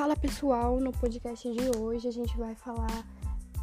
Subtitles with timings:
[0.00, 3.06] Fala pessoal, no podcast de hoje a gente vai falar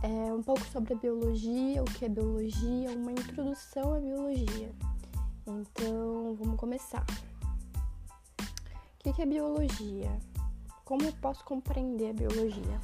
[0.04, 4.72] é, um pouco sobre a biologia, o que é biologia, uma introdução à biologia.
[5.48, 7.04] Então vamos começar.
[8.40, 10.16] O que é biologia?
[10.86, 12.80] Como eu posso compreender a biologia?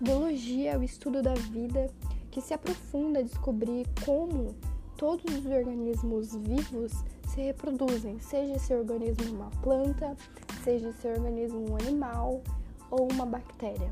[0.00, 1.88] Biologia é o estudo da vida
[2.32, 4.56] que se aprofunda a descobrir como
[4.96, 6.90] todos os organismos vivos
[7.32, 10.16] se reproduzem, seja esse organismo uma planta,
[10.64, 12.42] seja esse organismo um animal,
[12.92, 13.90] ou uma bactéria.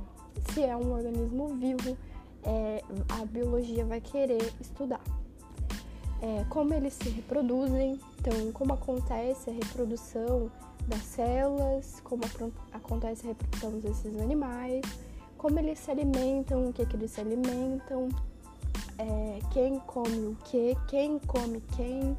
[0.53, 1.97] Se é um organismo vivo,
[2.45, 5.01] é, a biologia vai querer estudar.
[6.23, 10.51] É, como eles se reproduzem, então como acontece a reprodução
[10.87, 12.23] das células, como
[12.73, 14.83] acontece a reprodução desses animais,
[15.39, 18.11] como eles se alimentam, o que, que eles se alimentam,
[18.99, 22.17] é, quem come o que, quem come quem,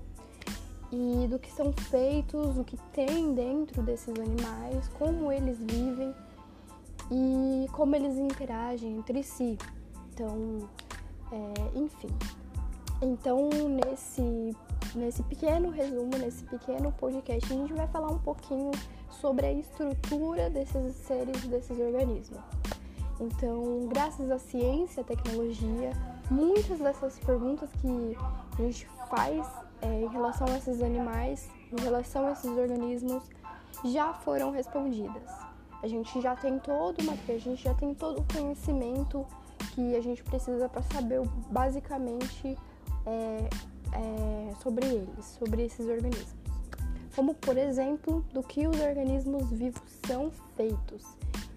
[0.91, 6.12] e do que são feitos, o que tem dentro desses animais, como eles vivem
[7.12, 9.57] e como eles interagem entre si.
[10.13, 10.70] Então,
[11.31, 12.09] é, enfim.
[13.01, 14.55] Então, nesse,
[14.95, 18.71] nesse pequeno resumo, nesse pequeno podcast, a gente vai falar um pouquinho
[19.09, 22.39] sobre a estrutura desses seres, desses organismos.
[23.20, 25.91] Então, graças à ciência, à tecnologia,
[26.29, 28.17] muitas dessas perguntas que
[28.57, 29.45] a gente faz
[29.82, 33.23] é, em relação a esses animais, em relação a esses organismos,
[33.85, 35.51] já foram respondidas.
[35.84, 39.26] A gente já tem todo o material, a gente já tem todo o conhecimento
[39.74, 42.57] que a gente precisa para saber basicamente
[43.05, 43.49] é,
[43.93, 46.35] é, sobre eles, sobre esses organismos.
[47.15, 51.04] Como, por exemplo, do que os organismos vivos são feitos.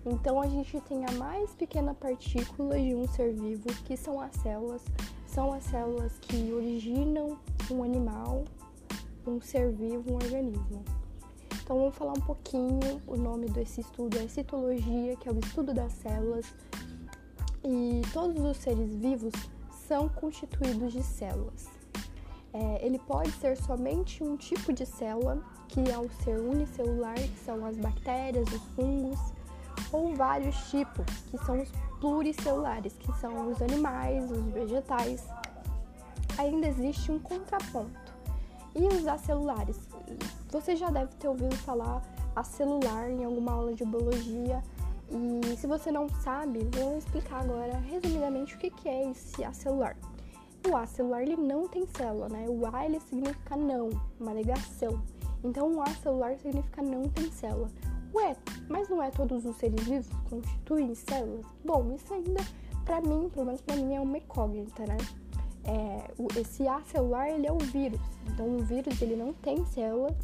[0.05, 4.35] Então, a gente tem a mais pequena partícula de um ser vivo, que são as
[4.37, 4.83] células.
[5.27, 7.39] São as células que originam
[7.71, 8.45] um animal,
[9.27, 10.85] um ser vivo, um organismo.
[11.65, 15.73] Então vamos falar um pouquinho, o nome desse estudo é citologia, que é o estudo
[15.73, 16.55] das células.
[17.65, 19.33] E todos os seres vivos
[19.89, 21.71] são constituídos de células.
[22.53, 27.39] É, ele pode ser somente um tipo de célula, que é o ser unicelular, que
[27.39, 29.19] são as bactérias, os fungos,
[29.91, 35.27] ou vários tipos, que são os pluricelulares, que são os animais, os vegetais.
[36.37, 38.13] Ainda existe um contraponto.
[38.77, 39.79] E os acelulares,
[40.55, 42.01] você já deve ter ouvido falar
[42.37, 44.63] acelular em alguma aula de biologia.
[45.11, 49.97] E se você não sabe, vou explicar agora resumidamente o que é esse acelular.
[50.69, 52.47] O acelular ele não tem célula, né?
[52.49, 55.03] O A ele significa não, uma negação.
[55.43, 57.69] Então o acelular significa não tem célula.
[58.15, 58.37] Ué,
[58.69, 61.45] mas não é todos os seres vivos que constituem células?
[61.65, 62.41] Bom, isso ainda,
[62.85, 64.97] para mim, pelo menos para mim, é uma incógnita, né?
[65.65, 68.01] É, esse acelular ele é o vírus.
[68.29, 70.17] Então o vírus ele não tem célula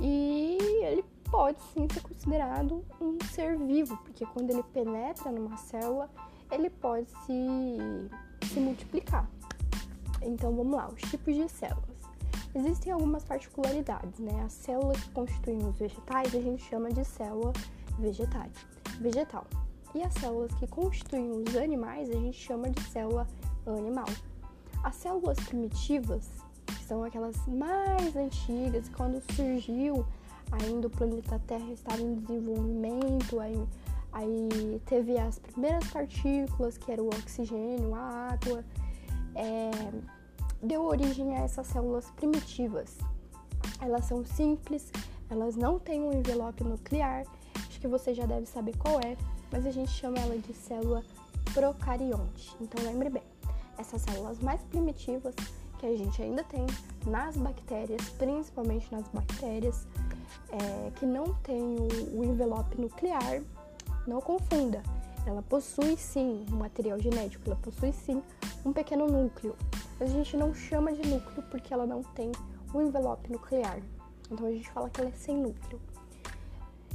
[0.00, 6.10] e ele pode sim ser considerado um ser vivo, porque quando ele penetra numa célula,
[6.50, 9.28] ele pode se, se multiplicar.
[10.20, 11.92] Então vamos lá, os tipos de células.
[12.54, 14.42] Existem algumas particularidades, né?
[14.44, 17.52] As células que constituem os vegetais a gente chama de célula
[17.98, 18.46] vegetal.
[19.00, 19.46] vegetal.
[19.94, 23.26] E as células que constituem os animais a gente chama de célula
[23.66, 24.06] animal.
[24.84, 26.28] As células primitivas
[26.82, 30.04] são aquelas mais antigas, quando surgiu
[30.52, 33.66] ainda o planeta Terra estava em desenvolvimento, aí,
[34.12, 38.64] aí teve as primeiras partículas, que era o oxigênio, a água,
[39.34, 39.70] é,
[40.62, 42.98] deu origem a essas células primitivas.
[43.80, 44.90] Elas são simples,
[45.30, 47.24] elas não têm um envelope nuclear,
[47.66, 49.16] acho que você já deve saber qual é,
[49.50, 51.02] mas a gente chama ela de célula
[51.54, 52.54] procarionte.
[52.60, 53.22] Então lembre bem,
[53.78, 55.34] essas células mais primitivas
[55.82, 56.64] que a gente ainda tem
[57.04, 59.84] nas bactérias, principalmente nas bactérias
[60.52, 63.42] é, que não tem o, o envelope nuclear,
[64.06, 64.80] não confunda.
[65.26, 68.22] Ela possui sim um material genético, ela possui sim
[68.64, 69.56] um pequeno núcleo,
[69.98, 72.30] mas a gente não chama de núcleo porque ela não tem
[72.72, 73.80] o envelope nuclear.
[74.30, 75.80] Então a gente fala que ela é sem núcleo.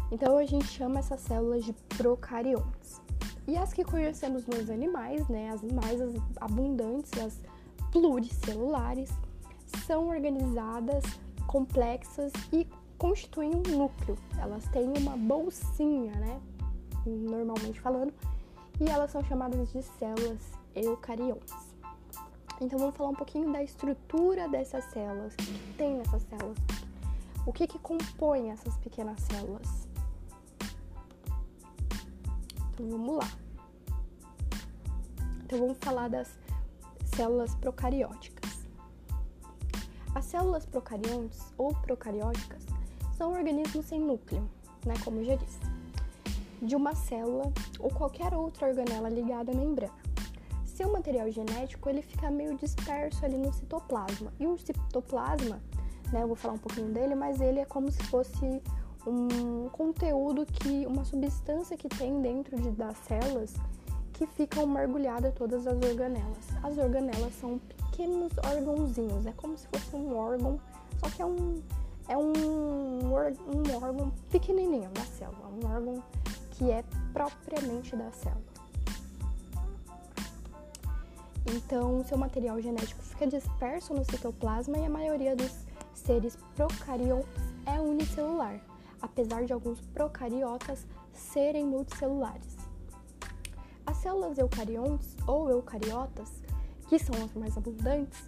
[0.09, 3.01] Então a gente chama essas células de procariontes.
[3.45, 5.99] E as que conhecemos nos animais, né, as mais
[6.39, 7.37] abundantes, as
[7.91, 9.09] pluricelulares
[9.85, 11.03] são organizadas,
[11.45, 12.67] complexas e
[12.97, 14.17] constituem um núcleo.
[14.39, 16.41] Elas têm uma bolsinha, né?
[17.05, 18.13] Normalmente falando,
[18.79, 21.53] e elas são chamadas de células eucariontes.
[22.59, 26.57] Então vamos falar um pouquinho da estrutura dessas células, o que tem nessas células,
[27.45, 29.87] o que, que compõe essas pequenas células.
[32.73, 33.31] Então vamos lá.
[35.43, 36.37] Então vamos falar das
[37.17, 38.67] células procarióticas.
[40.13, 42.63] As células procariontes ou procarióticas
[43.17, 44.47] são organismos sem núcleo,
[44.85, 45.59] né, como já disse.
[46.61, 49.93] de uma célula ou qualquer outra organela ligada à membrana.
[50.65, 54.31] Seu material genético ele fica meio disperso ali no citoplasma.
[54.39, 55.59] E o citoplasma,
[56.11, 58.61] né, eu vou falar um pouquinho dele, mas ele é como se fosse
[59.07, 63.55] um conteúdo que, uma substância que tem dentro de, das células
[64.17, 66.47] que ficam mergulhadas todas as organelas.
[66.63, 70.59] As organelas são pequenos órgãozinhos, é como se fosse um órgão,
[70.99, 71.61] só que é um,
[72.09, 76.03] é um, um órgão pequenininho da célula, um órgão
[76.51, 76.83] que é
[77.13, 78.57] propriamente da célula.
[81.53, 85.51] Então, seu material genético fica disperso no citoplasma e a maioria dos
[85.93, 87.29] seres procariontes
[87.67, 88.59] é unicelular,
[88.99, 92.56] apesar de alguns procariotas serem multicelulares.
[93.97, 96.31] As células eucariontes ou eucariotas,
[96.87, 98.23] que são as mais abundantes,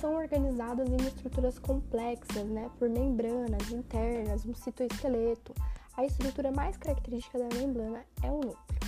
[0.00, 5.54] são organizadas em estruturas complexas, né, por membranas internas, um citoesqueleto.
[5.96, 8.80] A estrutura mais característica da membrana é o núcleo.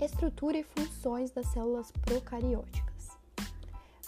[0.00, 3.08] Estrutura e funções das células procarióticas.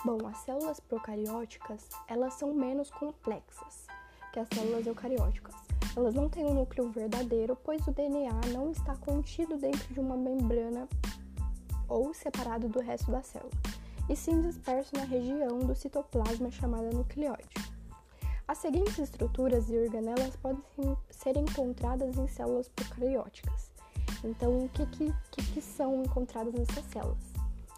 [0.04, 3.84] Bom, as células procarióticas, elas são menos complexas
[4.32, 5.67] que as células eucarióticas.
[5.98, 10.16] Elas não têm um núcleo verdadeiro, pois o DNA não está contido dentro de uma
[10.16, 10.88] membrana
[11.88, 13.50] ou separado do resto da célula,
[14.08, 17.48] e sim disperso na região do citoplasma chamada nucleóide.
[18.46, 20.62] As seguintes estruturas e organelas podem
[21.10, 23.68] ser encontradas em células procarióticas.
[24.22, 25.12] Então, o que, que,
[25.52, 27.24] que são encontradas nessas células?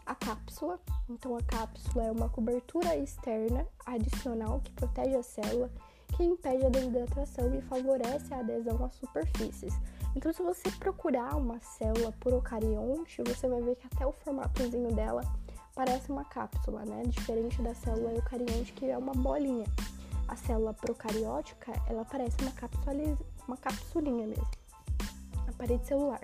[0.05, 0.79] A cápsula.
[1.09, 5.71] Então, a cápsula é uma cobertura externa adicional que protege a célula,
[6.17, 9.75] que impede a desidratação e favorece a adesão às superfícies.
[10.15, 15.23] Então, se você procurar uma célula procarionte, você vai ver que até o formatozinho dela
[15.75, 17.03] parece uma cápsula, né?
[17.07, 19.67] Diferente da célula eucarionte, que é uma bolinha.
[20.27, 22.53] A célula procariótica, ela parece uma,
[23.47, 24.61] uma capsulinha mesmo
[25.61, 26.21] parede celular.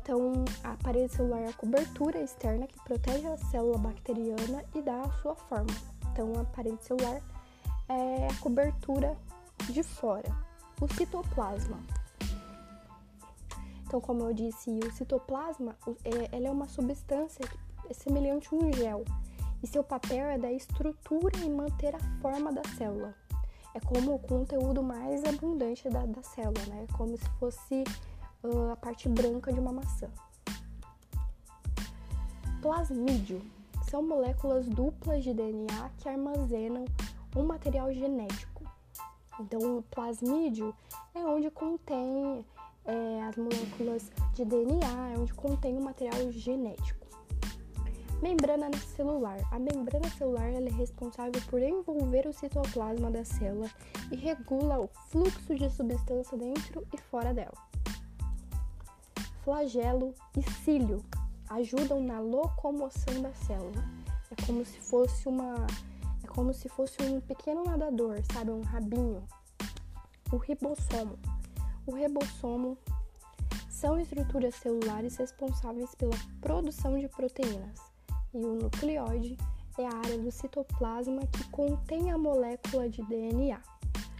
[0.00, 5.00] Então, a parede celular é a cobertura externa que protege a célula bacteriana e dá
[5.00, 5.74] a sua forma.
[6.12, 7.20] Então, a parede celular
[7.88, 9.16] é a cobertura
[9.70, 10.30] de fora.
[10.80, 11.78] O citoplasma.
[13.86, 17.48] Então, como eu disse, o citoplasma é, ele é uma substância
[17.92, 19.04] semelhante a um gel.
[19.62, 23.14] E seu papel é dar estrutura e manter a forma da célula.
[23.74, 26.86] É como o conteúdo mais abundante da, da célula, né?
[26.96, 27.84] Como se fosse
[28.72, 30.08] a parte branca de uma maçã.
[32.60, 33.42] Plasmídio
[33.90, 36.84] são moléculas duplas de DNA que armazenam
[37.36, 38.64] um material genético.
[39.38, 40.74] Então, o plasmídio
[41.14, 42.44] é onde contém
[42.84, 47.06] é, as moléculas de DNA, é onde contém o material genético.
[48.22, 49.38] Membrana celular.
[49.52, 53.70] A membrana celular é responsável por envolver o citoplasma da célula
[54.10, 57.66] e regula o fluxo de substância dentro e fora dela
[59.46, 61.04] flagelo e cílio
[61.48, 63.84] ajudam na locomoção da célula.
[64.28, 65.54] É como se fosse uma
[66.36, 69.26] como se fosse um pequeno nadador, sabe, um rabinho.
[70.30, 71.18] O ribossomo.
[71.86, 72.76] O ribossomo
[73.70, 77.80] são estruturas celulares responsáveis pela produção de proteínas.
[78.34, 79.38] E o nucleóide
[79.78, 83.58] é a área do citoplasma que contém a molécula de DNA.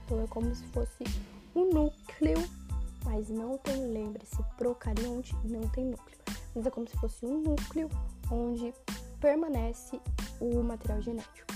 [0.04, 1.04] Então é como se fosse
[1.54, 2.38] o núcleo
[3.04, 6.18] mas não tem, lembre-se, procarionte não tem núcleo.
[6.54, 7.88] Mas é como se fosse um núcleo
[8.32, 8.74] onde
[9.20, 10.00] permanece
[10.40, 11.55] o material genético.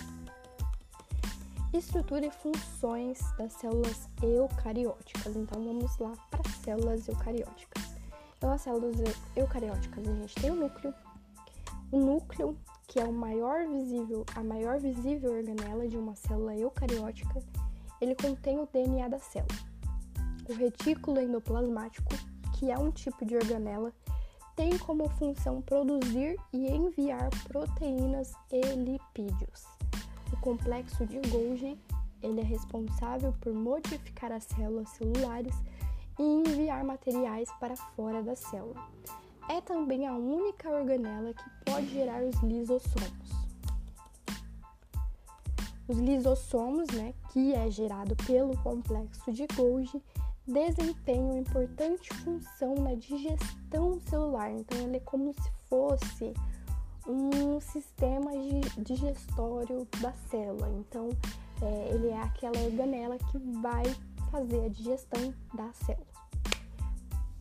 [1.73, 5.37] Estrutura e funções das células eucarióticas.
[5.37, 7.95] Então vamos lá para as células eucarióticas.
[8.37, 8.97] Então as células
[9.37, 10.93] eucarióticas a gente tem o núcleo.
[11.93, 12.59] O núcleo,
[12.89, 17.41] que é o maior visível, a maior visível organela de uma célula eucariótica,
[18.01, 19.61] ele contém o DNA da célula.
[20.49, 22.13] O retículo endoplasmático,
[22.59, 23.93] que é um tipo de organela,
[24.57, 29.80] tem como função produzir e enviar proteínas e lipídios.
[30.33, 31.79] O complexo de Golgi
[32.23, 35.55] ele é responsável por modificar as células celulares
[36.19, 38.89] e enviar materiais para fora da célula.
[39.49, 43.31] É também a única organela que pode gerar os lisossomos.
[45.89, 50.01] Os lisossomos, né, que é gerado pelo complexo de Golgi,
[50.47, 54.53] desempenham importante função na digestão celular.
[54.53, 56.33] Então, ele é como se fosse
[57.11, 58.31] um sistema
[58.79, 60.71] digestório da célula.
[60.79, 61.09] Então,
[61.63, 63.83] é, ele é aquela organela que vai
[64.31, 66.07] fazer a digestão da célula.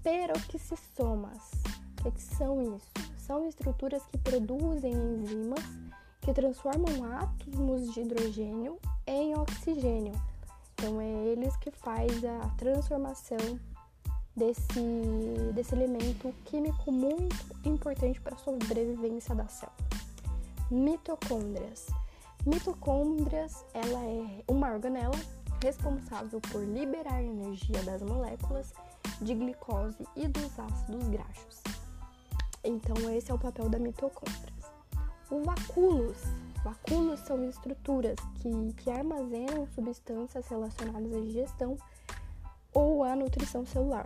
[0.03, 1.51] Peroxisomas.
[1.99, 2.91] O que, que são isso?
[3.17, 5.63] São estruturas que produzem enzimas
[6.21, 10.13] que transformam átomos de hidrogênio em oxigênio
[10.73, 13.59] Então é eles que faz a transformação
[14.39, 19.77] desse, desse elemento químico muito importante para a sobrevivência da célula.
[20.71, 21.87] Mitocôndrias.
[22.45, 25.19] Mitocôndrias, ela é uma organela
[25.61, 28.73] responsável por liberar energia das moléculas
[29.21, 31.61] de glicose e dos ácidos graxos.
[32.63, 34.71] Então esse é o papel da mitocôndrias.
[35.29, 36.17] O vacúolos.
[36.63, 41.77] Vacúolos são estruturas que, que armazenam substâncias relacionadas à digestão
[42.73, 44.05] ou à nutrição celular.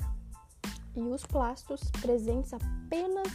[0.96, 3.28] E os plastos presentes apenas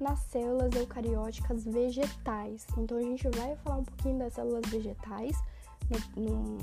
[0.00, 2.66] nas células eucarióticas vegetais.
[2.76, 5.36] Então a gente vai falar um pouquinho das células vegetais
[6.16, 6.58] no, no,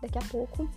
[0.00, 0.68] daqui a pouco.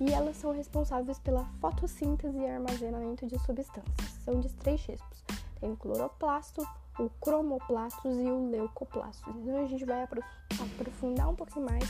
[0.00, 4.10] E elas são responsáveis pela fotossíntese e armazenamento de substâncias.
[4.24, 5.24] São de três tipos.
[5.60, 6.66] Tem o cloroplasto,
[6.98, 9.34] o cromoplastos e o leucoplastos.
[9.36, 11.84] Então a gente vai aprofundar um pouquinho mais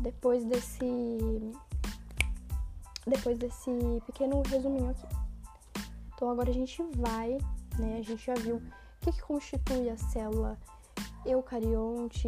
[0.00, 0.84] depois desse
[3.06, 3.70] depois desse
[4.06, 5.06] pequeno resuminho aqui.
[6.14, 7.38] Então agora a gente vai,
[7.78, 7.98] né?
[7.98, 8.62] A gente já viu o
[9.00, 10.58] que, que constitui a célula
[11.26, 12.26] eucarionte,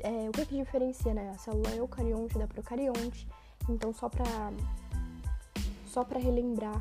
[0.00, 3.28] é, o que, que diferencia né, a célula eucarionte da procarionte.
[3.68, 4.24] Então só para
[5.86, 6.80] só para relembrar,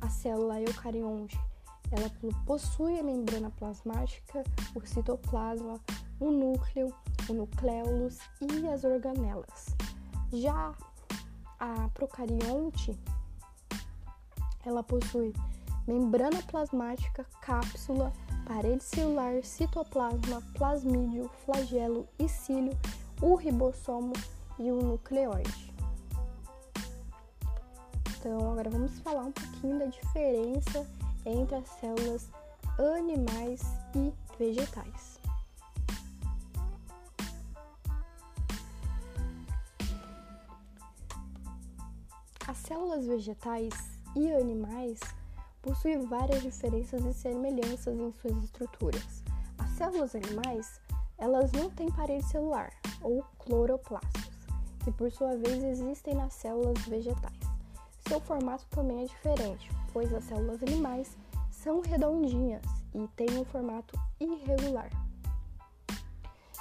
[0.00, 1.38] a célula eucarionte
[1.92, 2.10] ela
[2.46, 4.44] possui a membrana plasmática,
[4.74, 5.80] o citoplasma,
[6.20, 6.94] o núcleo,
[7.28, 9.74] o nucleolus e as organelas.
[10.32, 10.72] Já
[11.60, 12.98] a procarionte,
[14.64, 15.34] ela possui
[15.86, 18.12] membrana plasmática, cápsula,
[18.46, 22.76] parede celular, citoplasma, plasmídio, flagelo e cílio,
[23.20, 24.14] o ribossomo
[24.58, 25.70] e o nucleoide.
[28.18, 30.86] Então, agora vamos falar um pouquinho da diferença
[31.24, 32.28] entre as células
[32.78, 33.62] animais
[33.94, 35.19] e vegetais.
[42.70, 43.72] Células vegetais
[44.14, 45.00] e animais
[45.60, 49.24] possuem várias diferenças e semelhanças em suas estruturas.
[49.58, 50.80] As células animais,
[51.18, 52.72] elas não têm parede celular
[53.02, 54.30] ou cloroplastos,
[54.84, 57.40] que por sua vez existem nas células vegetais.
[58.06, 61.18] Seu formato também é diferente, pois as células animais
[61.50, 62.62] são redondinhas
[62.94, 64.90] e têm um formato irregular.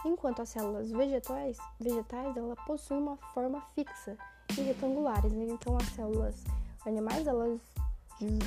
[0.03, 4.17] Enquanto as células vegetais, vegetais ela possuem uma forma fixa
[4.57, 5.31] e retangulares.
[5.33, 6.43] Então as células
[6.85, 7.59] animais elas,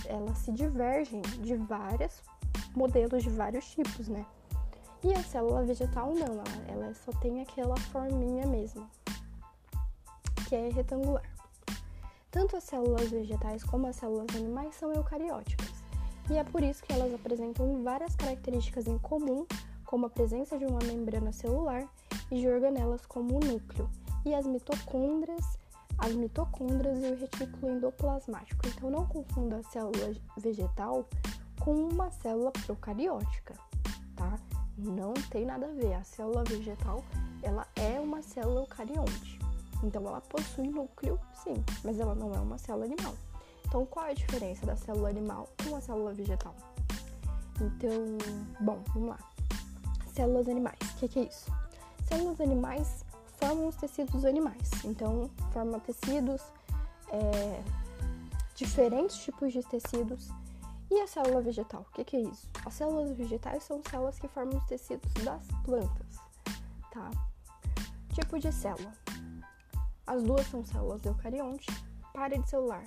[0.07, 2.23] elas se divergem de vários
[2.75, 4.25] modelos de vários tipos, né?
[5.05, 8.89] E a célula vegetal não, ela, ela só tem aquela forminha mesmo,
[10.49, 11.29] que é retangular.
[12.31, 15.73] Tanto as células vegetais como as células animais são eucarióticas,
[16.31, 19.45] e é por isso que elas apresentam várias características em comum,
[19.85, 21.87] como a presença de uma membrana celular
[22.31, 23.91] e de organelas como o núcleo,
[24.25, 25.59] e as mitocôndrias,
[26.03, 28.67] as mitocôndrias e o retículo endoplasmático.
[28.67, 31.09] Então não confunda a célula vegetal
[31.61, 33.55] com uma célula procariótica,
[34.17, 34.37] tá?
[34.77, 35.95] Não tem nada a ver.
[35.95, 37.05] A célula vegetal,
[37.41, 39.39] ela é uma célula eucarionte.
[39.85, 41.55] Então ela possui núcleo, sim,
[41.85, 43.15] mas ela não é uma célula animal.
[43.65, 46.55] Então qual é a diferença da célula animal com a célula vegetal?
[47.61, 48.19] Então,
[48.61, 49.19] bom, vamos lá.
[50.13, 51.51] Células animais, o que, que é isso?
[52.09, 53.05] Células animais
[53.43, 54.71] formam os tecidos animais.
[54.85, 56.41] Então, formam tecidos,
[57.11, 57.61] é,
[58.55, 60.29] diferentes tipos de tecidos.
[60.89, 62.49] E a célula vegetal, o que, que é isso?
[62.65, 66.21] As células vegetais são células que formam os tecidos das plantas,
[66.93, 67.11] tá?
[68.13, 68.93] Tipo de célula.
[70.07, 71.67] As duas são células eucarionte,
[72.15, 72.85] parede celular.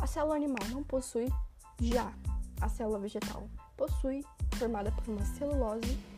[0.00, 1.32] A célula animal não possui,
[1.80, 2.12] já
[2.60, 4.24] a célula vegetal possui,
[4.56, 6.13] formada por uma celulose.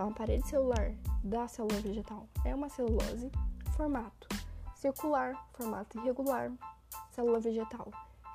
[0.00, 3.30] Então, a parede celular da célula vegetal é uma celulose,
[3.76, 4.28] formato
[4.74, 6.50] circular, formato irregular,
[7.10, 7.86] célula vegetal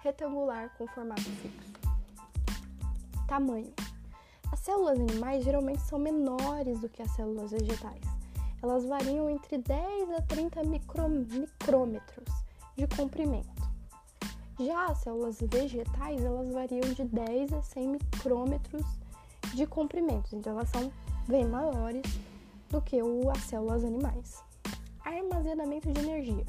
[0.03, 1.73] retangular com formato fixo.
[3.27, 3.73] Tamanho:
[4.51, 8.03] As células animais geralmente são menores do que as células vegetais
[8.61, 12.29] elas variam entre 10 a 30 micro, micrômetros
[12.77, 13.71] de comprimento.
[14.59, 18.85] Já as células vegetais, elas variam de 10 a 100 micrômetros
[19.55, 20.91] de comprimento, então elas são
[21.27, 22.03] bem maiores
[22.69, 24.43] do que o, as células animais.
[25.03, 26.45] Armazenamento de energia.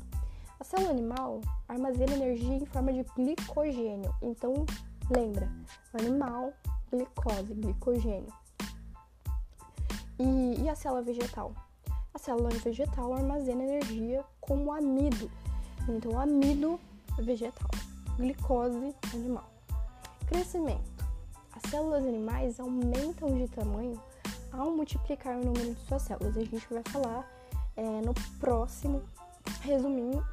[0.58, 4.64] A célula animal armazena energia em forma de glicogênio, então
[5.10, 5.50] lembra,
[5.92, 6.52] animal,
[6.90, 8.32] glicose, glicogênio.
[10.18, 11.52] E, e a célula vegetal?
[12.14, 15.30] A célula vegetal armazena energia como amido.
[15.88, 16.80] Então, amido
[17.18, 17.70] vegetal,
[18.16, 19.50] glicose animal.
[20.26, 20.96] Crescimento.
[21.52, 24.00] As células animais aumentam de tamanho
[24.52, 26.36] ao multiplicar o número de suas células.
[26.36, 27.28] A gente vai falar
[27.76, 29.02] é, no próximo
[29.62, 30.24] resumindo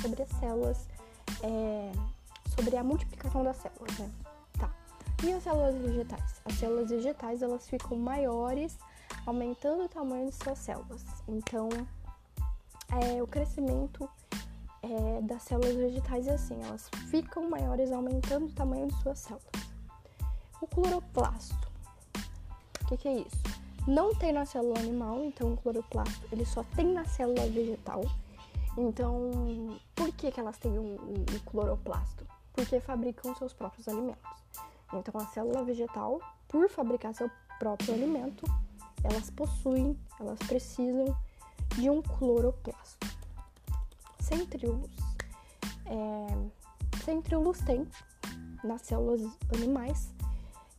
[0.00, 0.88] sobre as células,
[1.42, 1.92] é,
[2.54, 4.10] sobre a multiplicação das células, né?
[4.58, 4.70] Tá.
[5.24, 6.42] E as células vegetais?
[6.44, 8.78] As células vegetais, elas ficam maiores,
[9.24, 11.04] aumentando o tamanho de suas células.
[11.28, 11.68] Então,
[12.88, 14.08] é, o crescimento
[14.82, 19.46] é, das células vegetais é assim, elas ficam maiores, aumentando o tamanho de suas células.
[20.60, 21.65] O cloroplasto,
[22.86, 23.42] o que, que é isso?
[23.84, 28.04] Não tem na célula animal, então o cloroplasto ele só tem na célula vegetal.
[28.78, 32.24] Então, por que, que elas têm o, o, o cloroplasto?
[32.52, 34.22] Porque fabricam seus próprios alimentos.
[34.92, 37.28] Então, a célula vegetal, por fabricar seu
[37.58, 38.46] próprio alimento,
[39.02, 41.16] elas possuem, elas precisam
[41.74, 43.06] de um cloroplasto.
[44.20, 44.90] Centríolos.
[45.86, 47.84] É, centríolos tem
[48.62, 50.14] nas células animais.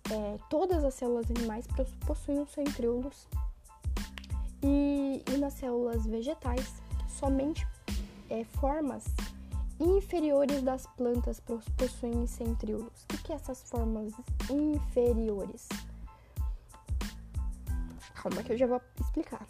[0.09, 1.65] É, todas as células animais
[2.05, 3.27] possuem os centríolos.
[4.63, 7.67] E, e nas células vegetais, somente
[8.29, 9.05] é, formas
[9.79, 13.03] inferiores das plantas possuem centríolos.
[13.03, 14.13] O que, que é essas formas
[14.49, 15.67] inferiores?
[18.15, 19.45] Calma que eu já vou explicar.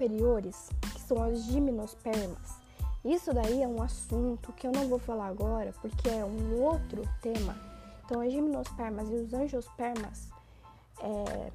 [0.00, 2.58] Superiores, que são as gimnospermas,
[3.04, 7.02] isso daí é um assunto que eu não vou falar agora, porque é um outro
[7.20, 7.54] tema.
[8.04, 10.28] Então, as gimnospermas e os angiospermas
[11.02, 11.52] é,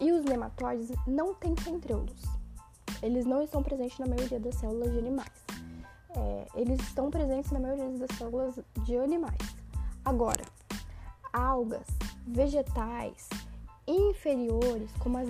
[0.00, 2.22] e os nematóides não têm centríolos.
[3.02, 5.44] Eles não estão presentes na maioria das células de animais.
[6.16, 9.38] É, eles estão presentes na maioria das células de animais.
[10.04, 10.44] Agora,
[11.32, 11.86] algas,
[12.26, 13.28] vegetais,
[13.90, 15.28] inferiores, como as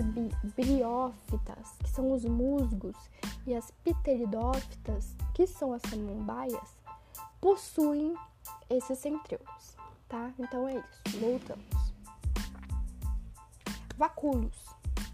[0.54, 2.96] briófitas, que são os musgos,
[3.46, 6.76] e as pteridófitas, que são as samambaias,
[7.40, 8.14] possuem
[8.68, 9.76] esses centríolos,
[10.08, 10.30] tá?
[10.38, 11.94] Então é isso, voltamos.
[13.96, 14.56] Vacúolos.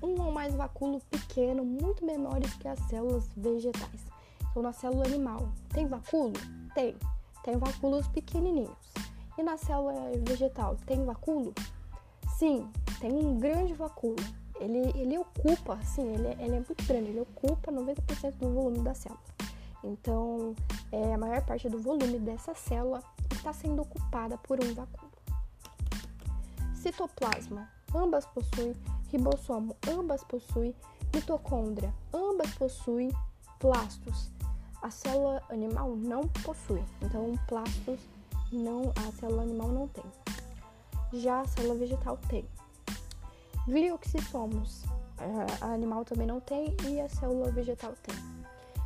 [0.02, 4.06] Um ou mais vacúolo pequeno, muito menores que as células vegetais.
[4.50, 6.34] Então, na célula animal, tem vacúolo?
[6.74, 6.96] Tem.
[7.42, 8.76] Tem vacúolos pequenininhos.
[9.38, 11.54] E na célula vegetal, tem vacúolo?
[12.38, 12.70] Sim,
[13.00, 14.22] tem um grande vacúolo.
[14.60, 18.94] Ele, ele ocupa, assim, ele, ele é muito grande, ele ocupa 90% do volume da
[18.94, 19.20] célula.
[19.82, 20.54] Então,
[20.92, 25.12] é, a maior parte do volume dessa célula está sendo ocupada por um vacúolo.
[26.74, 28.74] Citoplasma, ambas possuem
[29.10, 30.74] ribossomo, ambas possuem
[31.14, 33.10] mitocôndria, ambas possuem
[33.58, 34.30] plastos.
[34.82, 37.98] A célula animal não possui, então plastos
[38.52, 40.04] não, a célula animal não tem.
[41.12, 42.48] Já a célula vegetal tem.
[43.66, 44.84] Glioxissomos,
[45.60, 48.14] a animal também não tem e a célula vegetal tem.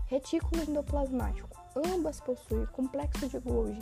[0.06, 3.78] Retículo endoplasmático, ambas possuem complexo de Golgi,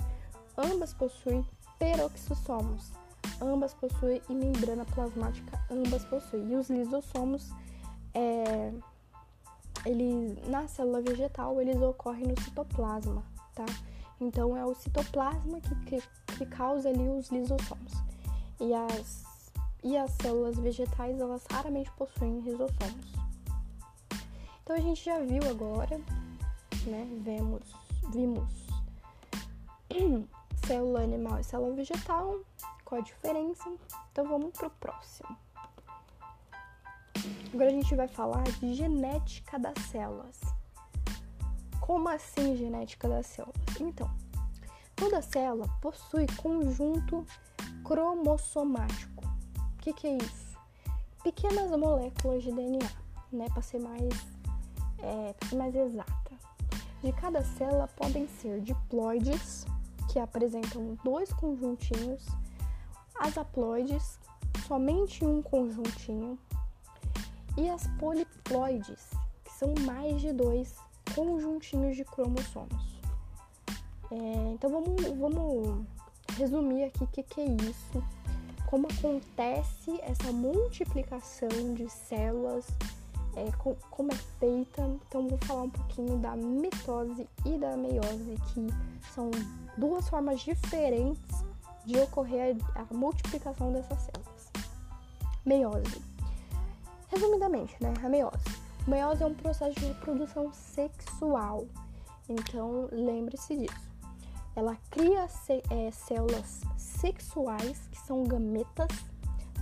[0.57, 1.45] ambas possuem
[1.79, 2.93] peroxissomos,
[3.41, 6.53] ambas possuem e membrana plasmática, ambas possuem.
[6.53, 7.51] E os lisossomos,
[8.15, 8.73] é,
[9.85, 13.23] eles, na célula vegetal, eles ocorrem no citoplasma,
[13.55, 13.67] tá?
[14.21, 16.03] Então é o citoplasma que, que,
[16.37, 18.08] que causa ali os lisossomos
[18.61, 23.13] e as, e as células vegetais elas raramente possuem rizossomos.
[24.63, 25.99] Então a gente já viu agora,
[26.87, 27.07] né?
[27.23, 27.63] Vemos,
[28.11, 28.51] vimos
[30.67, 32.41] célula animal e célula vegetal,
[32.85, 33.71] qual a diferença?
[34.13, 35.37] Então vamos pro próximo.
[37.53, 40.39] Agora a gente vai falar de genética das células.
[41.81, 43.57] Como assim genética das células?
[43.81, 44.11] Então,
[44.95, 47.27] toda célula possui conjunto
[47.85, 49.25] cromossomático.
[49.57, 50.59] O que, que, é isso?
[51.23, 52.89] Pequenas moléculas de DNA,
[53.33, 54.09] né, para ser mais,
[54.99, 56.33] é, ser mais exata.
[57.03, 59.67] De cada célula podem ser diploides,
[60.13, 62.27] que apresentam dois conjuntinhos,
[63.21, 64.19] as haploides,
[64.67, 66.39] somente um conjuntinho,
[67.57, 69.11] e as poliploides,
[69.45, 70.77] que são mais de dois
[71.15, 72.99] conjuntinhos de cromossomos.
[74.11, 75.87] É, então vamos, vamos
[76.39, 78.05] resumir aqui o que, que é isso,
[78.67, 82.67] como acontece essa multiplicação de células,
[83.35, 84.83] é, com, como é feita.
[85.09, 88.69] Então, vou falar um pouquinho da mitose e da meiose, que
[89.13, 89.31] são
[89.77, 91.45] duas formas diferentes
[91.85, 94.53] de ocorrer a, a multiplicação dessas células.
[95.45, 96.03] Meiose.
[97.09, 97.93] Resumidamente, né?
[98.05, 98.45] A meiose.
[98.87, 101.67] A meiose é um processo de reprodução sexual.
[102.29, 103.88] Então, lembre-se disso
[104.59, 105.27] ela cria
[105.71, 108.89] é, células sexuais, que são gametas,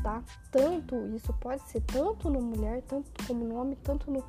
[0.02, 0.22] tá?
[0.50, 4.24] Tanto, isso pode ser tanto no mulher, tanto como no homem, tanto no,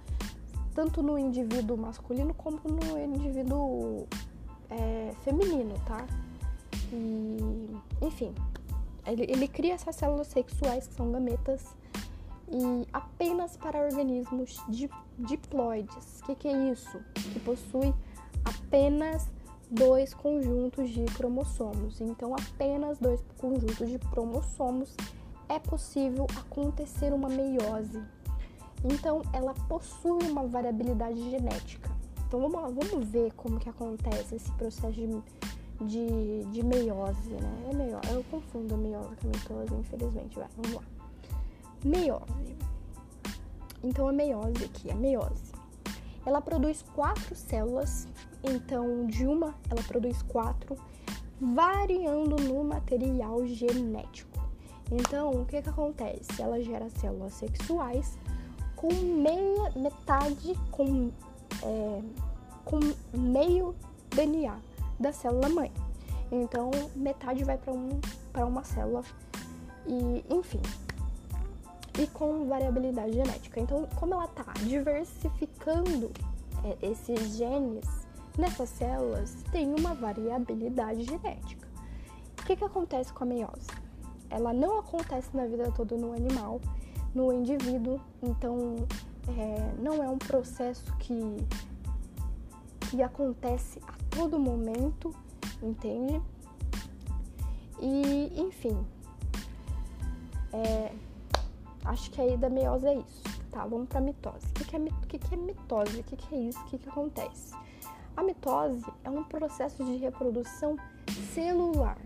[0.76, 4.08] tanto no indivíduo masculino como no indivíduo
[4.70, 6.06] é, feminino, tá?
[6.92, 8.36] E, enfim,
[9.06, 11.64] ele, ele cria essas células sexuais que são gametas
[12.50, 14.62] e apenas para organismos
[15.18, 16.20] diploides.
[16.20, 17.00] O que, que é isso?
[17.32, 17.94] Que possui
[18.44, 19.30] apenas
[19.70, 22.00] dois conjuntos de cromossomos.
[22.02, 24.96] Então, apenas dois conjuntos de cromossomos
[25.50, 28.02] é possível acontecer uma meiose.
[28.84, 31.90] Então, ela possui uma variabilidade genética.
[32.28, 35.08] Então, vamos, lá, vamos ver como que acontece esse processo de,
[35.82, 37.70] de, de meiose, né?
[37.70, 40.38] É meiose, eu confundo a meiose com a mitose, infelizmente.
[40.38, 40.84] Vai, vamos lá.
[41.84, 42.58] Meiose.
[43.84, 45.57] Então, a meiose aqui, a meiose.
[46.28, 48.06] Ela produz quatro células
[48.44, 50.76] então, de uma, ela produz quatro,
[51.40, 54.38] variando no material genético.
[54.92, 56.42] Então, o que, que acontece?
[56.42, 58.18] Ela gera células sexuais
[58.76, 61.12] com meia, metade, com,
[61.64, 62.02] é,
[62.66, 62.80] com
[63.18, 63.74] meio
[64.10, 64.60] DNA
[65.00, 65.72] da célula mãe.
[66.30, 68.02] Então, metade vai para um,
[68.36, 69.02] uma célula
[69.86, 70.62] e, enfim,
[72.00, 73.60] e com variabilidade genética.
[73.60, 76.12] Então, como ela está diversificando
[76.64, 77.86] é, esses genes
[78.38, 81.68] Nessas células tem uma variabilidade genética.
[82.40, 83.68] O que, que acontece com a meiose?
[84.30, 86.62] Ela não acontece na vida toda no animal,
[87.16, 88.76] no indivíduo, então
[89.28, 91.20] é, não é um processo que,
[92.92, 95.16] que acontece a todo momento,
[95.64, 96.22] entende?
[97.82, 98.78] E, enfim,
[100.54, 100.92] é,
[101.88, 103.66] acho que aí da meiose é isso, tá?
[103.66, 104.46] Vamos pra mitose.
[104.48, 106.00] O que, que, é, que, que é mitose?
[106.00, 106.60] O que, que é isso?
[106.60, 107.54] O que, que acontece?
[108.16, 110.78] A mitose é um processo de reprodução
[111.34, 111.98] celular.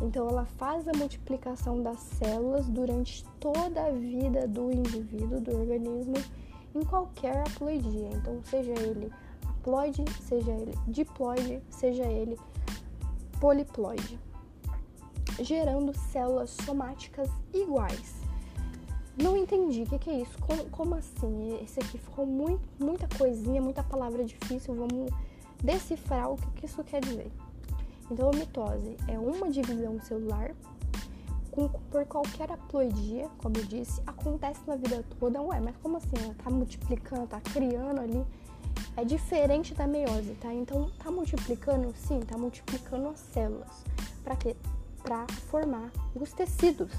[0.00, 6.14] Então, ela faz a multiplicação das células durante toda a vida do indivíduo, do organismo,
[6.74, 8.08] em qualquer haploidia.
[8.14, 9.12] Então, seja ele
[9.44, 12.38] haploide, seja ele diploide, seja ele
[13.40, 14.18] poliploide,
[15.40, 18.21] gerando células somáticas iguais.
[19.16, 20.38] Não entendi o que, que, é isso.
[20.40, 21.58] Como, como, assim?
[21.62, 24.74] Esse aqui ficou muito, muita coisinha, muita palavra difícil.
[24.74, 25.10] Vamos
[25.62, 27.30] decifrar o que, que isso quer dizer.
[28.10, 30.54] Então, a mitose é uma divisão celular
[31.50, 35.40] com, por qualquer haploidia, como eu disse, acontece na vida toda.
[35.42, 36.16] Ué, mas como assim?
[36.22, 38.24] Ela tá multiplicando, tá criando ali.
[38.96, 40.52] É diferente da meiose, tá?
[40.52, 41.94] Então, tá multiplicando?
[41.96, 43.84] Sim, tá multiplicando as células.
[44.24, 44.56] Para quê?
[45.02, 46.92] Para formar os tecidos.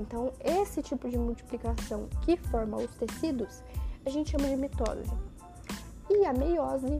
[0.00, 3.62] Então, esse tipo de multiplicação que forma os tecidos,
[4.06, 5.12] a gente chama de mitose.
[6.08, 6.96] E a meiose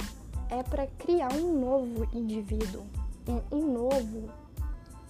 [0.50, 2.84] é para criar um novo indivíduo,
[3.50, 4.28] um, novo,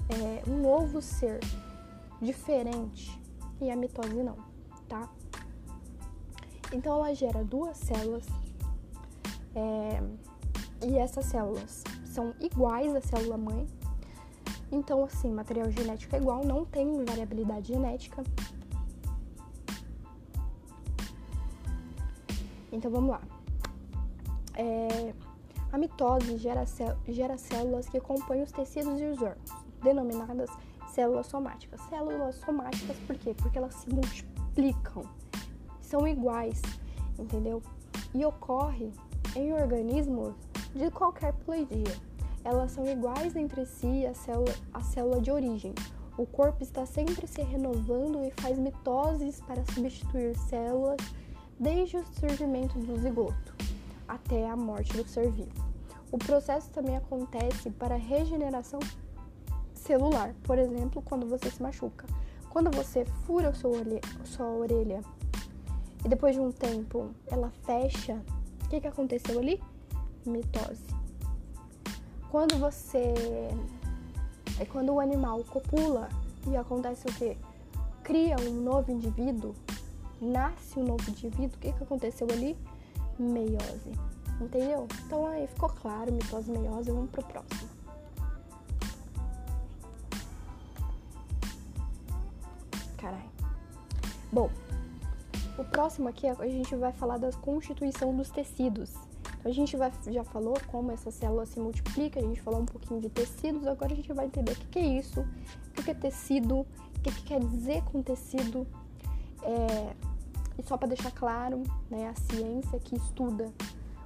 [0.09, 1.41] é, um novo ser
[2.23, 3.21] diferente.
[3.61, 4.37] E a mitose não,
[4.89, 5.11] tá?
[6.73, 8.25] Então ela gera duas células
[9.55, 10.01] é,
[10.87, 13.67] e essas células são iguais à célula mãe.
[14.73, 18.23] Então, assim, material genético é igual, não tem variabilidade genética.
[22.73, 23.21] Então vamos lá.
[24.55, 25.13] É,
[25.73, 26.65] a mitose gera,
[27.09, 29.51] gera células que compõem os tecidos e os órgãos,
[29.83, 30.51] denominadas
[30.89, 31.81] células somáticas.
[31.89, 33.35] Células somáticas por quê?
[33.35, 35.05] Porque elas se multiplicam,
[35.81, 36.63] são iguais,
[37.19, 37.63] entendeu?
[38.15, 38.93] E ocorre
[39.35, 40.35] em organismos
[40.75, 42.10] de qualquer ploidia.
[42.45, 45.75] Elas são iguais entre si a célula, a célula de origem.
[46.17, 50.99] O corpo está sempre se renovando e faz mitoses para substituir células
[51.59, 53.55] desde o surgimento do zigoto
[54.09, 55.71] até a morte do ser vivo.
[56.11, 58.81] O processo também acontece para regeneração
[59.73, 62.07] celular, por exemplo, quando você se machuca.
[62.49, 65.01] Quando você fura sua orelha, sua orelha
[66.05, 68.21] e depois de um tempo ela fecha,
[68.65, 69.63] o que, que aconteceu ali?
[70.27, 71.00] Mitose.
[72.31, 73.15] Quando você.
[74.59, 76.09] É quando o animal copula
[76.47, 77.37] e acontece o quê?
[78.03, 79.55] Cria um novo indivíduo,
[80.21, 82.57] nasce um novo indivíduo, o que, que aconteceu ali?
[83.21, 83.93] meiose.
[84.41, 84.89] Entendeu?
[85.05, 87.69] Então aí ficou claro, mitose meiose, vamos pro próximo.
[92.97, 93.31] Caralho.
[94.33, 94.51] Bom,
[95.59, 98.95] o próximo aqui a gente vai falar da constituição dos tecidos.
[99.41, 102.67] Então a gente vai, já falou como essa célula se multiplica, a gente falou um
[102.67, 105.91] pouquinho de tecidos, agora a gente vai entender o que, que é isso, o que,
[105.91, 108.67] é tecido, o que, que quer dizer com tecido.
[109.43, 109.95] É,
[110.59, 113.51] e só para deixar claro, né, a ciência que estuda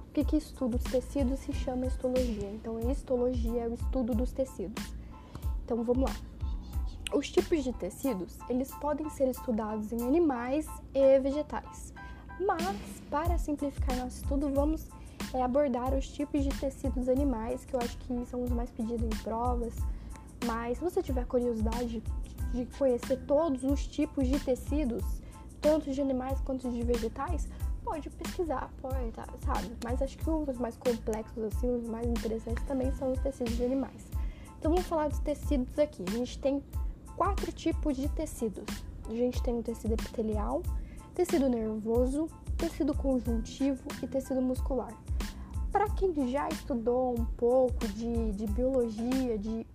[0.07, 2.49] o que, que estuda os tecidos se chama histologia.
[2.49, 4.81] Então, a histologia é o estudo dos tecidos.
[5.65, 6.15] Então, vamos lá.
[7.13, 11.93] Os tipos de tecidos, eles podem ser estudados em animais e vegetais.
[12.39, 12.77] Mas,
[13.09, 14.87] para simplificar nosso estudo, vamos
[15.35, 19.03] é, abordar os tipos de tecidos animais, que eu acho que são os mais pedidos
[19.03, 19.73] em provas.
[20.45, 22.01] Mas, se você tiver curiosidade
[22.53, 25.03] de conhecer todos os tipos de tecidos,
[25.59, 27.49] tanto de animais quanto de vegetais,
[27.83, 29.71] pode pesquisar, pode, tá, sabe?
[29.83, 33.65] Mas acho que os mais complexos, assim, os mais interessantes também são os tecidos de
[33.65, 34.07] animais.
[34.57, 36.03] Então vamos falar dos tecidos aqui.
[36.07, 36.63] A gente tem
[37.17, 38.65] quatro tipos de tecidos.
[39.07, 40.63] A gente tem o tecido epitelial,
[41.13, 44.93] tecido nervoso, tecido conjuntivo e tecido muscular.
[45.75, 49.67] Para quem já estudou um pouco de, de biologia, de,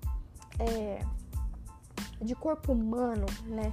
[0.59, 1.05] é,
[2.23, 3.71] de corpo humano, né?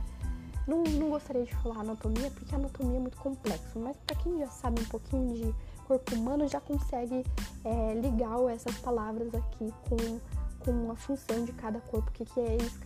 [0.67, 4.49] Não, não gostaria de falar anatomia, porque anatomia é muito complexo, mas para quem já
[4.49, 7.25] sabe um pouquinho de corpo humano, já consegue
[7.63, 10.19] é, ligar essas palavras aqui com,
[10.65, 12.77] com a função de cada corpo, o que, que é isso,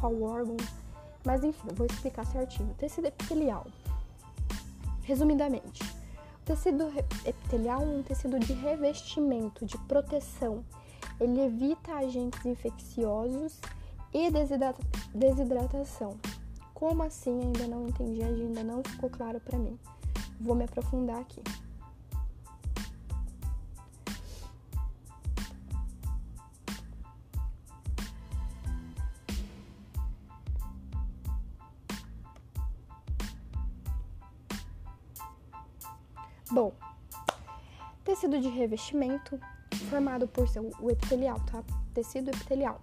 [0.00, 0.56] qual órgão.
[1.22, 2.72] Mas enfim, vou explicar certinho.
[2.78, 3.66] Tecido epitelial.
[5.02, 5.84] Resumidamente,
[6.46, 6.92] tecido
[7.24, 10.64] epitelial é um tecido de revestimento, de proteção.
[11.20, 13.60] Ele evita agentes infecciosos
[14.14, 14.30] e
[15.12, 16.16] desidratação.
[16.72, 17.40] Como assim?
[17.40, 19.76] Ainda não entendi, ainda não ficou claro para mim.
[20.40, 21.42] Vou me aprofundar aqui.
[36.50, 36.72] Bom,
[38.04, 39.38] tecido de revestimento
[39.90, 41.62] formado por seu, o epitelial, tá?
[41.92, 42.80] Tecido epitelial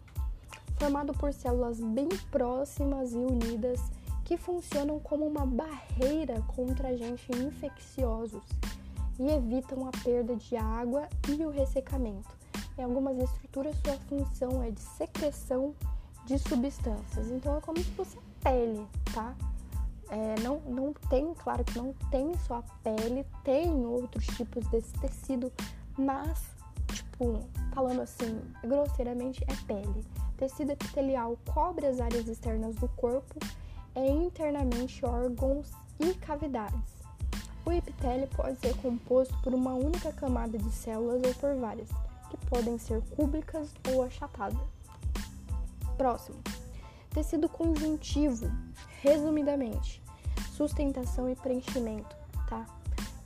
[0.84, 3.80] formado por células bem próximas e unidas
[4.26, 8.44] que funcionam como uma barreira contra agentes infecciosos
[9.18, 12.36] e evitam a perda de água e o ressecamento.
[12.78, 15.74] Em algumas estruturas, sua função é de secreção
[16.26, 17.30] de substâncias.
[17.30, 19.36] Então, é como se fosse a pele, tá?
[20.14, 24.94] É, não, não tem, claro que não tem só a pele, tem outros tipos desse
[24.94, 25.52] tecido,
[25.98, 26.44] mas,
[26.92, 27.40] tipo,
[27.74, 30.06] falando assim, grosseiramente, é pele
[30.44, 33.40] tecido epitelial cobre as áreas externas do corpo
[33.96, 36.82] e internamente órgãos e cavidades.
[37.66, 41.88] O epitélio pode ser composto por uma única camada de células ou por várias,
[42.30, 44.60] que podem ser cúbicas ou achatadas.
[45.96, 46.42] Próximo.
[47.12, 48.52] Tecido conjuntivo,
[49.02, 50.03] resumidamente,
[50.52, 52.16] sustentação e preenchimento,
[52.48, 52.66] tá?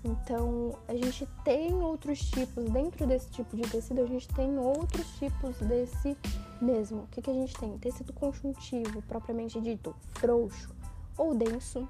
[0.03, 5.05] Então, a gente tem outros tipos, dentro desse tipo de tecido, a gente tem outros
[5.17, 6.17] tipos desse
[6.61, 7.01] mesmo.
[7.01, 7.77] O que, que a gente tem?
[7.77, 10.73] Tecido conjuntivo, propriamente dito, frouxo
[11.17, 11.87] ou denso,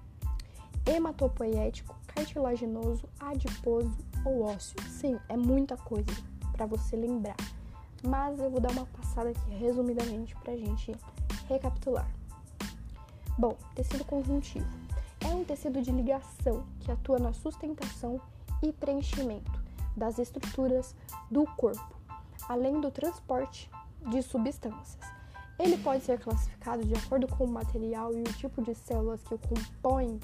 [0.85, 4.81] hematopoético, cartilaginoso, adiposo ou ósseo.
[4.89, 6.11] Sim, é muita coisa
[6.53, 7.35] para você lembrar.
[8.03, 10.95] Mas eu vou dar uma passada aqui resumidamente para a gente
[11.47, 12.09] recapitular.
[13.37, 14.86] Bom, tecido conjuntivo
[15.27, 18.19] é um tecido de ligação que atua na sustentação
[18.63, 19.51] e preenchimento
[19.95, 20.95] das estruturas
[21.29, 21.95] do corpo,
[22.47, 23.69] além do transporte
[24.09, 24.97] de substâncias.
[25.59, 29.33] Ele pode ser classificado de acordo com o material e o tipo de células que
[29.33, 30.19] o compõem,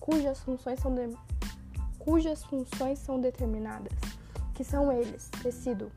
[0.00, 1.16] cujas funções são, de...
[1.98, 3.92] cujas funções são determinadas,
[4.54, 5.90] que são eles: tecido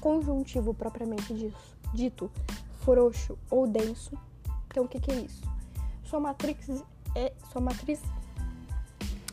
[0.00, 1.52] conjuntivo propriamente
[1.92, 2.30] dito,
[2.76, 4.16] frouxo ou denso.
[4.68, 5.42] Então, o que, que é isso?
[6.04, 6.84] Sua matriz
[7.16, 8.02] é, sua matriz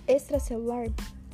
[0.08, 0.88] extracelular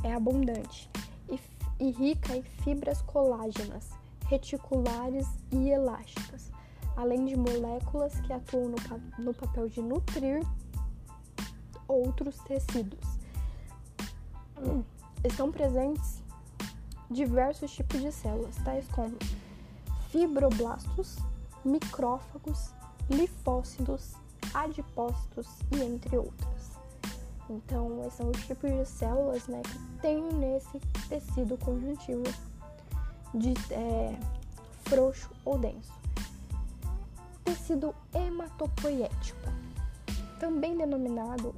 [0.04, 0.90] é abundante
[1.30, 1.40] e,
[1.80, 3.92] e rica em fibras colágenas,
[4.26, 6.52] reticulares e elásticas,
[6.98, 10.44] além de moléculas que atuam no, no papel de nutrir
[11.88, 13.00] outros tecidos.
[15.24, 16.24] Estão presentes
[17.12, 19.18] diversos tipos de células, tais como
[20.10, 21.18] fibroblastos,
[21.64, 22.72] micrófagos,
[23.10, 24.14] linfócitos,
[24.54, 26.80] adipócitos e entre outras.
[27.50, 32.24] Então, esses são os tipos de células né, que tem nesse tecido conjuntivo
[33.34, 34.20] de é,
[34.86, 35.92] frouxo ou denso.
[37.44, 39.50] Tecido hematopoético,
[40.40, 41.56] também denominado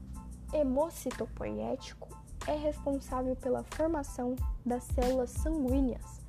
[0.54, 2.08] hemocitopoético,
[2.48, 6.22] é responsável pela formação das células sanguíneas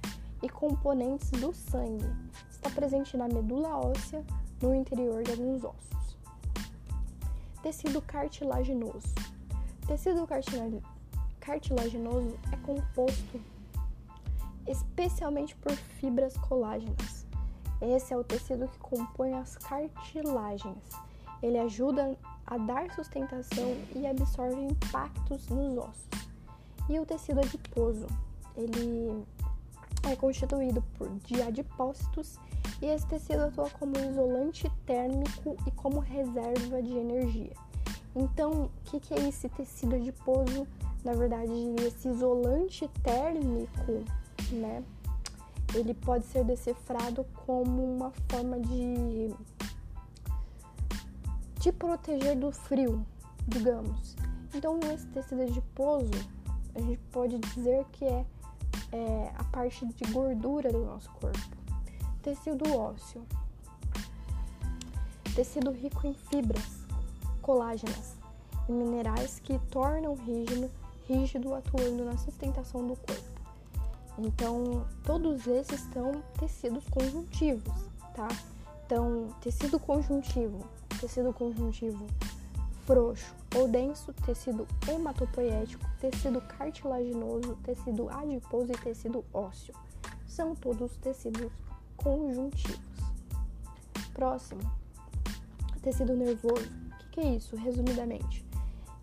[0.42, 2.04] e componentes do sangue.
[2.50, 4.24] Está presente na medula óssea,
[4.60, 6.01] no interior de alguns ossos.
[7.62, 9.14] Tecido cartilaginoso.
[9.86, 10.26] Tecido
[11.40, 13.40] cartilaginoso é composto
[14.66, 17.26] especialmente por fibras colágenas.
[17.80, 20.82] Esse é o tecido que compõe as cartilagens.
[21.42, 26.08] Ele ajuda a dar sustentação e absorve impactos nos ossos.
[26.88, 28.06] E o tecido adiposo,
[28.56, 29.24] ele
[30.08, 32.38] é constituído por, de adipócitos
[32.82, 37.52] E esse tecido atua como isolante térmico e como reserva de energia.
[38.16, 40.66] Então, o que, que é esse tecido adiposo?
[41.04, 41.52] Na verdade,
[41.86, 44.04] esse isolante térmico,
[44.50, 44.82] né?
[45.72, 49.32] Ele pode ser decifrado como uma forma de
[51.60, 53.06] te proteger do frio,
[53.46, 54.16] digamos.
[54.52, 56.10] Então, esse tecido adiposo,
[56.74, 58.26] a gente pode dizer que é,
[58.90, 61.61] é a parte de gordura do nosso corpo.
[62.22, 63.26] Tecido ósseo.
[65.34, 66.84] Tecido rico em fibras,
[67.40, 68.16] colágenas
[68.68, 70.70] e minerais que tornam rígido,
[71.08, 73.32] rígido atuando na sustentação do corpo.
[74.18, 77.72] Então, todos esses são tecidos conjuntivos,
[78.14, 78.28] tá?
[78.86, 80.60] Então, tecido conjuntivo,
[81.00, 82.06] tecido conjuntivo
[82.86, 89.74] frouxo ou denso, tecido hematopoético, tecido cartilaginoso, tecido adiposo e tecido ósseo.
[90.26, 91.50] São todos tecidos
[92.02, 92.80] conjuntivos.
[94.12, 94.60] Próximo,
[95.82, 96.70] tecido nervoso.
[97.06, 98.44] O que, é isso, resumidamente?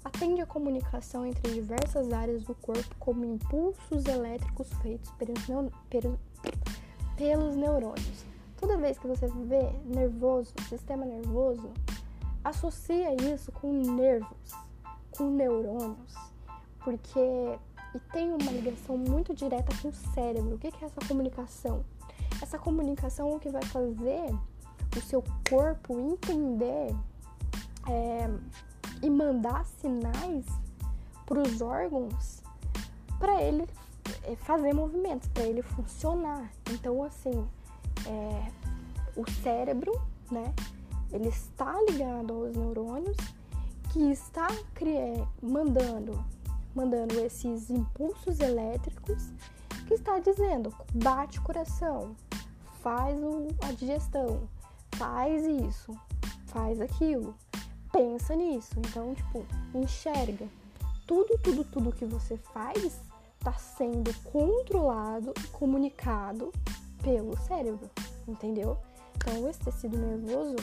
[0.03, 6.19] Atende a comunicação entre diversas áreas do corpo como impulsos elétricos feitos pelos,
[7.15, 8.25] pelos neurônios.
[8.57, 11.69] Toda vez que você vê nervoso, sistema nervoso,
[12.43, 14.51] associa isso com nervos,
[15.11, 16.15] com neurônios,
[16.83, 17.57] porque
[17.93, 20.55] e tem uma ligação muito direta com o cérebro.
[20.55, 21.83] O que é essa comunicação?
[22.49, 24.35] Essa comunicação é o que vai fazer
[24.97, 26.95] o seu corpo entender
[27.87, 28.27] é,
[29.03, 30.47] e mandar sinais
[31.27, 32.41] para os órgãos
[33.19, 33.67] para ele
[34.23, 36.49] é, fazer movimentos, para ele funcionar.
[36.71, 37.47] Então, assim,
[38.07, 38.51] é,
[39.15, 40.51] o cérebro, né,
[41.11, 43.17] ele está ligado aos neurônios
[43.93, 44.47] que está
[45.39, 46.25] mandando,
[46.73, 49.31] mandando esses impulsos elétricos
[49.87, 52.15] que está dizendo bate coração,
[52.81, 53.19] faz
[53.61, 54.47] a digestão,
[54.95, 55.95] faz isso,
[56.47, 57.35] faz aquilo,
[57.91, 58.71] pensa nisso.
[58.77, 60.47] Então, tipo, enxerga.
[61.05, 63.01] Tudo, tudo, tudo que você faz
[63.37, 66.51] está sendo controlado e comunicado
[67.01, 67.89] pelo cérebro,
[68.27, 68.77] entendeu?
[69.15, 70.55] Então, esse tecido nervoso,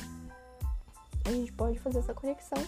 [1.25, 2.63] a gente pode fazer essa conexão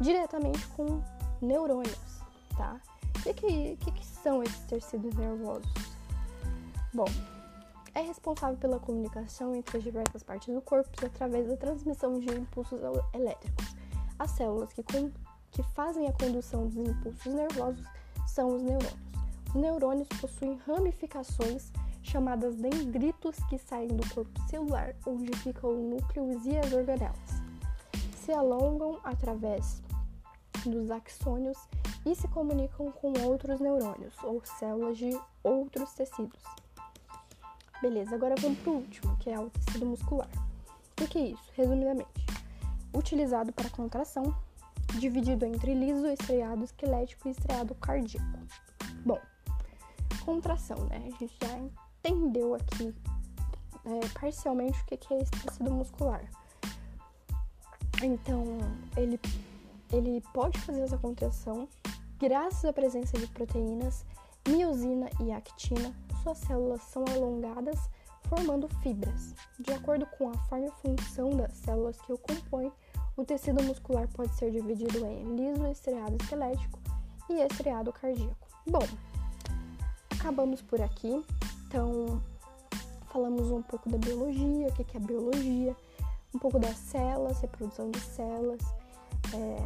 [0.00, 1.02] diretamente com
[1.40, 2.20] neurônios,
[2.56, 2.80] tá?
[3.16, 5.72] O que, que, que, que são esses tecidos nervosos?
[6.92, 7.06] Bom,
[7.94, 12.80] é responsável pela comunicação entre as diversas partes do corpo através da transmissão de impulsos
[13.12, 13.76] elétricos.
[14.18, 17.86] As células que, que fazem a condução dos impulsos nervosos
[18.26, 19.14] são os neurônios.
[19.48, 21.70] Os neurônios possuem ramificações
[22.02, 27.42] chamadas dendritos que saem do corpo celular, onde ficam o núcleo e as organelas.
[28.16, 29.82] Se alongam através
[30.66, 31.58] dos axônios
[32.04, 36.42] e se comunicam com outros neurônios ou células de outros tecidos.
[37.84, 40.30] Beleza, agora vamos para o último, que é o tecido muscular.
[40.98, 41.52] O que é isso?
[41.52, 42.24] Resumidamente,
[42.94, 44.34] utilizado para contração,
[44.98, 48.38] dividido entre liso, estriado esquelético e estriado cardíaco.
[49.04, 49.20] Bom,
[50.24, 50.96] contração, né?
[50.96, 52.94] A gente já entendeu aqui
[53.84, 56.24] é, parcialmente o que é esse tecido muscular.
[58.02, 58.44] Então,
[58.96, 59.20] ele,
[59.92, 61.68] ele pode fazer essa contração
[62.18, 64.06] graças à presença de proteínas,
[64.48, 65.94] miosina e actina
[66.24, 67.78] suas células são alongadas,
[68.28, 69.34] formando fibras.
[69.60, 72.72] De acordo com a forma e função das células que o compõem,
[73.16, 76.80] o tecido muscular pode ser dividido em liso, estriado esquelético
[77.28, 78.48] e estriado cardíaco.
[78.66, 78.86] Bom,
[80.18, 81.22] acabamos por aqui.
[81.66, 82.22] Então,
[83.12, 85.76] falamos um pouco da biologia, o que é biologia,
[86.34, 88.62] um pouco das células, reprodução de células
[89.34, 89.58] é,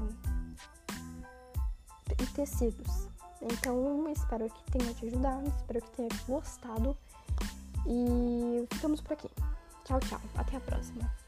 [2.21, 3.09] e tecidos.
[3.41, 6.97] Então, espero que tenha te ajudado, espero que tenha gostado.
[7.87, 9.31] E ficamos por aqui.
[9.85, 10.21] Tchau, tchau.
[10.37, 11.28] Até a próxima.